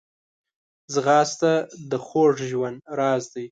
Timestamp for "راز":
2.99-3.23